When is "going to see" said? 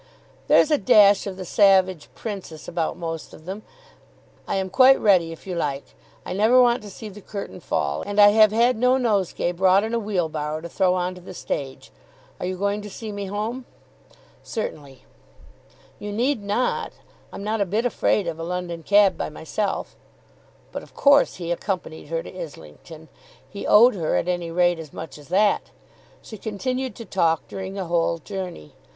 12.57-13.11